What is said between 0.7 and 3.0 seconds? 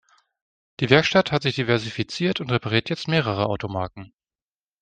Die Werkstatt hat sich diversifiziert und repariert